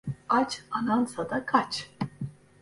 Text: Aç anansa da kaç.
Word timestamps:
Aç 0.29 0.61
anansa 0.71 1.29
da 1.29 1.45
kaç. 1.45 1.91